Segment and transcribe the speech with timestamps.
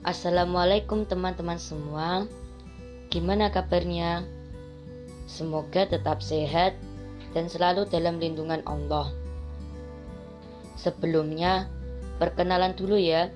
[0.00, 2.24] Assalamualaikum teman-teman semua.
[3.12, 4.24] Gimana kabarnya?
[5.28, 6.72] Semoga tetap sehat
[7.36, 9.12] dan selalu dalam lindungan Allah.
[10.80, 11.68] Sebelumnya,
[12.16, 13.28] perkenalan dulu ya.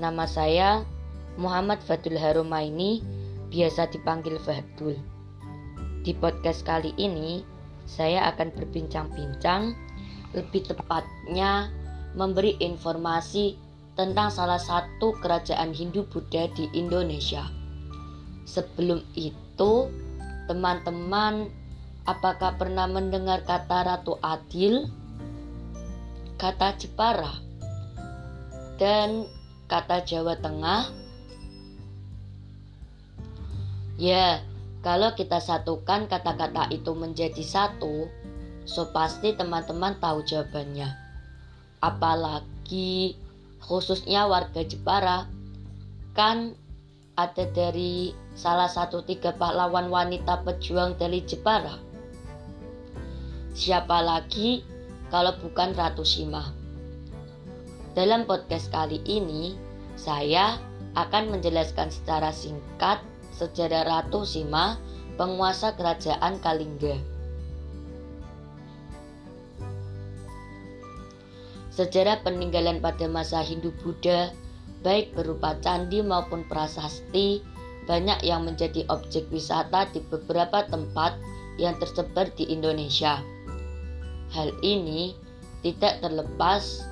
[0.00, 0.88] Nama saya
[1.36, 3.04] Muhammad Fadul Harumaini,
[3.52, 4.96] biasa dipanggil Fadul.
[6.00, 7.44] Di podcast kali ini,
[7.84, 9.76] saya akan berbincang-bincang,
[10.32, 11.68] lebih tepatnya
[12.16, 13.68] memberi informasi
[14.00, 17.44] tentang salah satu kerajaan Hindu-Buddha di Indonesia.
[18.48, 19.92] Sebelum itu,
[20.48, 21.52] teman-teman,
[22.08, 24.88] apakah pernah mendengar kata Ratu Adil,
[26.40, 27.28] kata Jepara,
[28.80, 29.28] dan
[29.68, 30.88] kata Jawa Tengah?
[34.00, 34.40] Ya,
[34.80, 38.08] kalau kita satukan kata-kata itu menjadi satu,
[38.64, 40.88] so pasti teman-teman tahu jawabannya.
[41.84, 43.12] Apalagi
[43.60, 45.28] khususnya warga Jepara,
[46.16, 46.58] kan
[47.14, 51.76] ada dari salah satu tiga pahlawan wanita pejuang dari Jepara.
[53.52, 54.64] Siapa lagi
[55.12, 56.54] kalau bukan Ratu Shima?
[57.92, 59.58] Dalam podcast kali ini,
[59.98, 60.56] saya
[60.94, 63.02] akan menjelaskan secara singkat
[63.34, 64.78] sejarah Ratu Sima,
[65.18, 67.09] penguasa kerajaan Kalingga.
[71.70, 74.34] Sejarah peninggalan pada masa Hindu-Buddha,
[74.82, 77.40] baik berupa candi maupun prasasti,
[77.86, 81.14] banyak yang menjadi objek wisata di beberapa tempat
[81.58, 83.22] yang tersebar di Indonesia.
[84.34, 85.14] Hal ini
[85.62, 86.86] tidak terlepas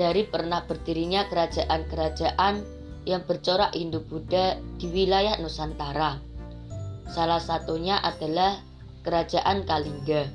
[0.00, 2.64] dari pernah berdirinya kerajaan-kerajaan
[3.04, 6.20] yang bercorak Hindu-Buddha di wilayah Nusantara.
[7.10, 8.60] Salah satunya adalah
[9.00, 10.28] Kerajaan Kalingga.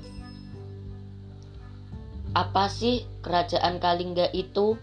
[2.36, 4.78] Apa sih Kerajaan Kalingga itu?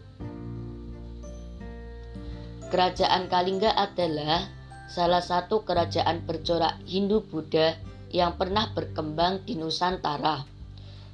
[2.75, 4.51] Kerajaan Kalingga adalah
[4.91, 7.79] salah satu kerajaan bercorak Hindu-Buddha
[8.11, 10.43] yang pernah berkembang di Nusantara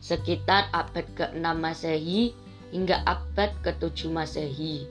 [0.00, 2.32] sekitar abad ke-6 Masehi
[2.72, 4.88] hingga abad ke-7 Masehi.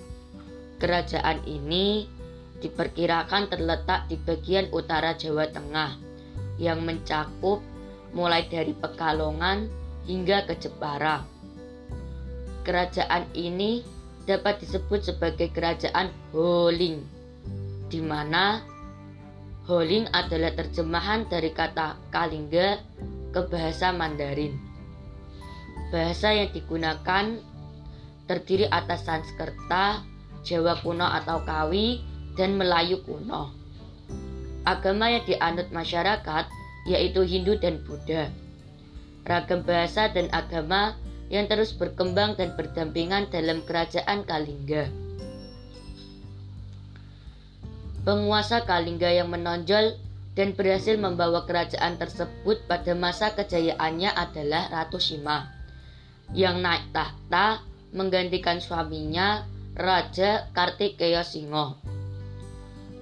[0.77, 2.05] Kerajaan ini
[2.61, 5.97] diperkirakan terletak di bagian utara Jawa Tengah
[6.61, 7.65] yang mencakup
[8.13, 9.65] mulai dari Pekalongan
[10.05, 11.36] hingga ke Jepara.
[12.67, 13.79] Kerajaan ini
[14.27, 16.99] dapat disebut sebagai kerajaan Holing,
[17.87, 18.59] di mana
[19.71, 22.75] Holing adalah terjemahan dari kata Kalingga
[23.31, 24.51] ke bahasa Mandarin.
[25.95, 27.39] Bahasa yang digunakan
[28.27, 30.03] terdiri atas Sanskerta,
[30.43, 32.03] Jawa kuno atau Kawi,
[32.35, 33.55] dan Melayu kuno.
[34.67, 36.51] Agama yang dianut masyarakat
[36.83, 38.27] yaitu Hindu dan Buddha.
[39.23, 44.87] Ragam bahasa dan agama yang terus berkembang dan berdampingan dalam kerajaan Kalingga.
[48.07, 49.99] Penguasa Kalingga yang menonjol
[50.39, 55.51] dan berhasil membawa kerajaan tersebut pada masa kejayaannya adalah Ratu Shima
[56.31, 59.43] yang naik tahta menggantikan suaminya
[59.75, 61.75] Raja Kartikeya Singo.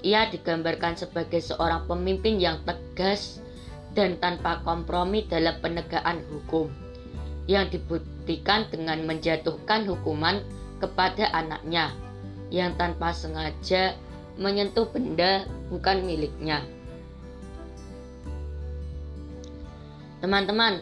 [0.05, 3.41] Ia digambarkan sebagai seorang pemimpin yang tegas
[3.97, 6.84] dan tanpa kompromi dalam penegakan hukum
[7.45, 10.41] yang dibuktikan dengan menjatuhkan hukuman
[10.81, 11.93] kepada anaknya
[12.49, 13.97] yang tanpa sengaja
[14.35, 16.61] menyentuh benda bukan miliknya.
[20.19, 20.81] Teman-teman,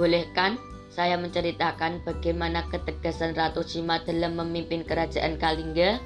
[0.00, 0.56] boleh kan
[0.96, 6.00] saya menceritakan bagaimana ketegasan Ratu Sima dalam memimpin kerajaan Kalingga?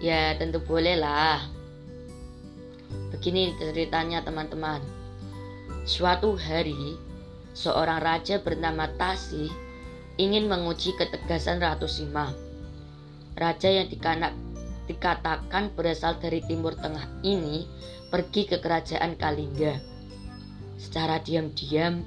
[0.00, 1.44] Ya, tentu bolehlah.
[3.12, 4.80] Begini ceritanya teman-teman.
[5.84, 6.96] Suatu hari,
[7.54, 9.46] seorang raja bernama Tasi
[10.18, 12.34] ingin menguji ketegasan Ratu Sima.
[13.38, 14.34] Raja yang dikanak,
[14.90, 17.66] dikatakan berasal dari Timur Tengah ini
[18.10, 19.78] pergi ke kerajaan Kalingga.
[20.78, 22.02] Secara diam-diam,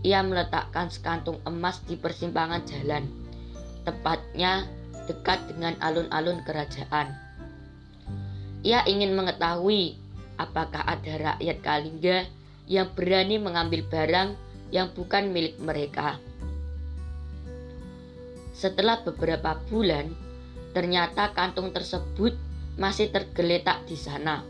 [0.00, 3.08] ia meletakkan sekantung emas di persimpangan jalan,
[3.84, 4.68] tepatnya
[5.08, 7.12] dekat dengan alun-alun kerajaan.
[8.66, 9.96] Ia ingin mengetahui
[10.36, 12.18] apakah ada rakyat Kalingga
[12.66, 16.18] yang berani mengambil barang yang bukan milik mereka.
[18.56, 20.16] Setelah beberapa bulan,
[20.72, 22.32] ternyata kantung tersebut
[22.80, 24.40] masih tergeletak di sana.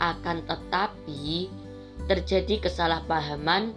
[0.00, 1.48] Akan tetapi,
[2.08, 3.76] terjadi kesalahpahaman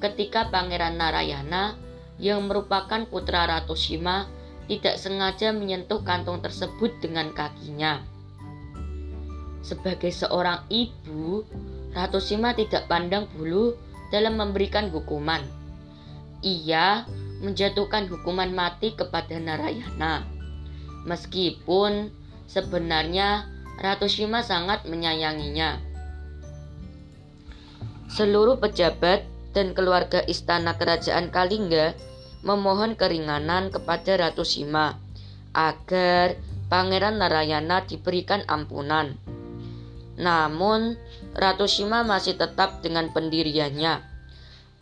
[0.00, 1.76] ketika Pangeran Narayana
[2.20, 4.28] yang merupakan putra Ratu Shima
[4.66, 8.02] tidak sengaja menyentuh kantong tersebut dengan kakinya.
[9.62, 11.46] Sebagai seorang ibu,
[11.94, 13.78] Ratu Sima tidak pandang bulu
[14.12, 15.40] dalam memberikan hukuman.
[16.44, 17.08] Ia
[17.40, 20.28] menjatuhkan hukuman mati kepada Narayana.
[21.08, 22.12] Meskipun
[22.52, 23.48] Sebenarnya
[23.80, 25.80] Ratu Shima sangat menyayanginya.
[28.12, 29.24] Seluruh pejabat
[29.56, 31.96] dan keluarga istana kerajaan Kalingga
[32.44, 35.00] memohon keringanan kepada Ratu Shima
[35.56, 36.36] agar
[36.68, 39.16] Pangeran Narayana diberikan ampunan.
[40.20, 41.00] Namun,
[41.32, 44.04] Ratu Shima masih tetap dengan pendiriannya.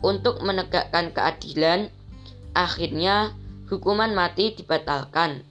[0.03, 1.87] Untuk menegakkan keadilan,
[2.51, 3.31] akhirnya
[3.71, 5.47] hukuman mati dibatalkan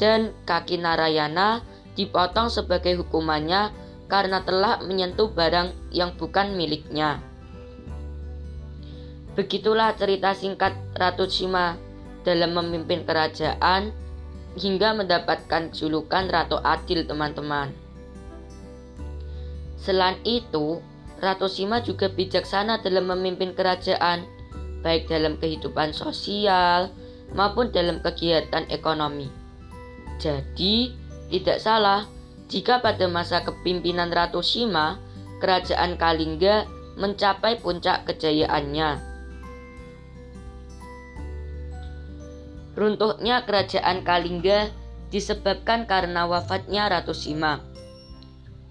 [0.00, 1.62] dan kaki Narayana
[1.94, 3.70] dipotong sebagai hukumannya
[4.10, 7.22] karena telah menyentuh barang yang bukan miliknya.
[9.38, 11.78] Begitulah cerita singkat Ratu Shima
[12.26, 13.94] dalam memimpin kerajaan
[14.58, 17.70] hingga mendapatkan julukan Ratu Adil teman-teman.
[19.80, 20.84] Selain itu,
[21.20, 24.28] Ratu Shima juga bijaksana dalam memimpin kerajaan,
[24.84, 26.92] baik dalam kehidupan sosial
[27.32, 29.28] maupun dalam kegiatan ekonomi.
[30.20, 30.92] Jadi,
[31.32, 32.04] tidak salah
[32.50, 35.00] jika pada masa kepimpinan Ratu Shima,
[35.40, 36.68] kerajaan Kalingga
[37.00, 39.00] mencapai puncak kejayaannya.
[42.76, 44.68] Runtuhnya kerajaan Kalingga
[45.08, 47.69] disebabkan karena wafatnya Ratu Shima.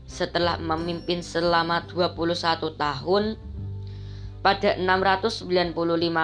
[0.09, 3.37] Setelah memimpin selama 21 tahun,
[4.41, 5.45] pada 695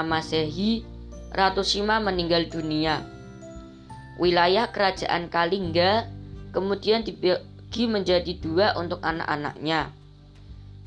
[0.02, 0.82] Masehi,
[1.30, 3.06] Ratu Shima meninggal dunia
[4.16, 6.08] wilayah kerajaan Kalingga
[6.56, 9.92] kemudian dibagi menjadi dua untuk anak-anaknya.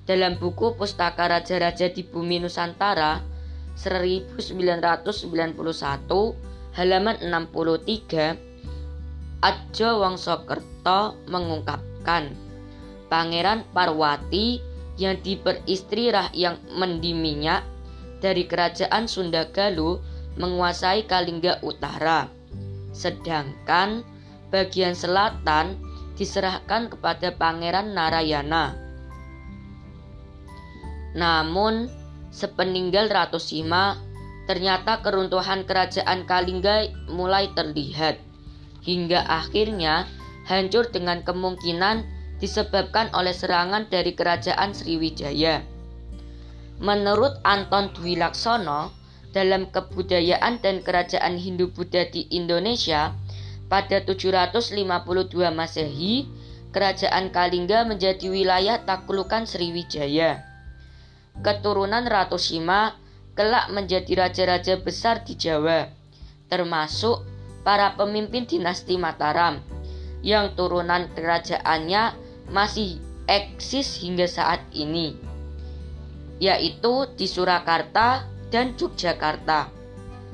[0.09, 3.21] Dalam buku Pustaka Raja-Raja di Bumi Nusantara
[3.77, 5.53] 1991
[6.73, 12.33] halaman 63 Ajo Wongsokerto mengungkapkan
[13.09, 14.61] Pangeran Parwati
[15.01, 17.65] yang diperistri yang Mendi Minyak
[18.21, 20.01] dari kerajaan Sunda Galuh
[20.39, 22.39] menguasai Kalingga Utara
[22.99, 24.03] sedangkan
[24.51, 25.79] bagian selatan
[26.19, 28.75] diserahkan kepada Pangeran Narayana.
[31.15, 31.87] Namun,
[32.35, 33.95] sepeninggal Ratu Sima,
[34.51, 38.19] ternyata keruntuhan kerajaan Kalingga mulai terlihat,
[38.83, 40.11] hingga akhirnya
[40.51, 42.03] hancur dengan kemungkinan
[42.39, 45.63] disebabkan oleh serangan dari kerajaan Sriwijaya.
[46.79, 48.95] Menurut Anton Dwi Laksono,
[49.35, 53.13] dalam kebudayaan dan kerajaan Hindu-Buddha di Indonesia,
[53.69, 56.25] pada 752 Masehi,
[56.73, 60.41] kerajaan Kalingga menjadi wilayah taklukan Sriwijaya.
[61.45, 62.97] Keturunan Ratu Sima
[63.39, 65.87] kelak menjadi raja-raja besar di Jawa,
[66.51, 67.23] termasuk
[67.63, 69.63] para pemimpin dinasti Mataram,
[70.25, 75.17] yang turunan kerajaannya masih eksis hingga saat ini,
[76.41, 79.69] yaitu di Surakarta, dan Yogyakarta.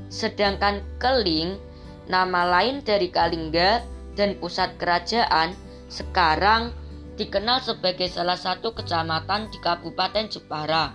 [0.06, 1.58] Sedangkan Keling,
[2.06, 3.82] nama lain dari Kalingga
[4.14, 5.58] dan pusat kerajaan,
[5.90, 6.70] sekarang
[7.19, 10.94] dikenal sebagai salah satu kecamatan di Kabupaten Jepara.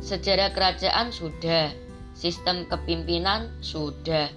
[0.00, 1.72] Sejarah kerajaan sudah,
[2.16, 4.28] sistem kepimpinan sudah,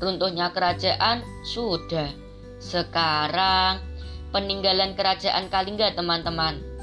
[0.00, 2.25] runtuhnya kerajaan sudah.
[2.56, 3.84] Sekarang
[4.32, 6.76] peninggalan kerajaan Kalingga teman-teman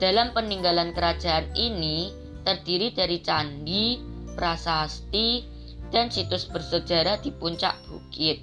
[0.00, 2.08] dalam peninggalan kerajaan ini
[2.42, 4.00] terdiri dari candi,
[4.32, 5.44] prasasti,
[5.92, 8.40] dan situs bersejarah di puncak bukit.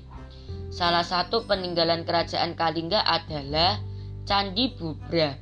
[0.70, 3.81] Salah satu peninggalan kerajaan Kalingga adalah
[4.29, 5.34] Candi Bubra.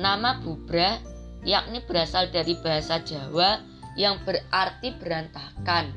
[0.00, 0.96] Nama Bubra
[1.44, 3.60] yakni berasal dari bahasa Jawa
[4.00, 5.92] yang berarti berantakan,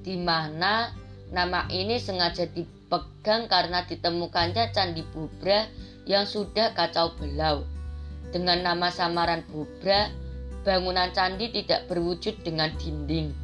[0.00, 0.96] di mana
[1.28, 2.48] nama ini sengaja
[2.88, 5.68] dipegang karena ditemukannya Candi Bubra
[6.08, 7.68] yang sudah kacau belau.
[8.32, 10.08] Dengan nama samaran Bubra,
[10.64, 13.36] bangunan candi tidak berwujud dengan dinding.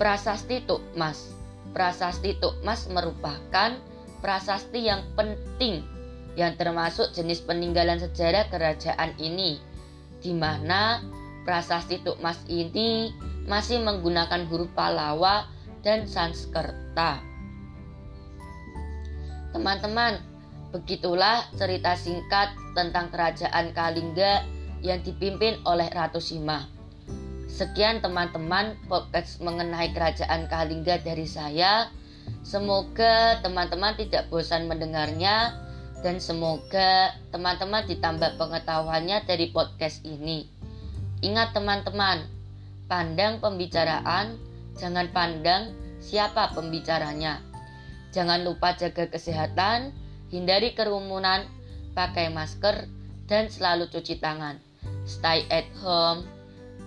[0.00, 1.36] Prasasti Tukmas
[1.76, 3.76] Prasasti Tukmas merupakan
[4.24, 5.84] prasasti yang penting
[6.36, 9.60] yang termasuk jenis peninggalan sejarah kerajaan ini,
[10.20, 11.04] di mana
[11.44, 13.12] prasasti Tukmas ini
[13.44, 15.48] masih menggunakan huruf Palawa
[15.82, 17.20] dan Sanskerta.
[19.52, 20.32] Teman-teman,
[20.72, 24.40] Begitulah cerita singkat tentang kerajaan Kalingga
[24.80, 26.64] yang dipimpin oleh Ratu Sima.
[27.44, 31.92] Sekian teman-teman podcast mengenai kerajaan Kalingga dari saya.
[32.40, 35.60] Semoga teman-teman tidak bosan mendengarnya
[36.00, 40.48] dan semoga teman-teman ditambah pengetahuannya dari podcast ini.
[41.20, 42.24] Ingat teman-teman,
[42.88, 44.40] pandang pembicaraan,
[44.76, 47.40] jangan pandang siapa pembicaranya.
[48.12, 49.96] Jangan lupa jaga kesehatan,
[50.28, 51.48] hindari kerumunan,
[51.96, 52.84] pakai masker,
[53.24, 54.60] dan selalu cuci tangan.
[55.08, 56.28] Stay at home.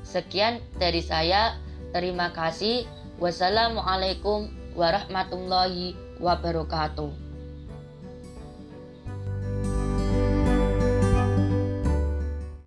[0.06, 1.58] Sekian dari saya.
[1.90, 2.86] Terima kasih.
[3.18, 7.25] Wassalamualaikum warahmatullahi wabarakatuh.